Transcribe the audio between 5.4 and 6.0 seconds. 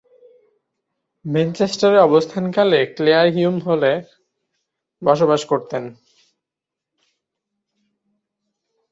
করতেন।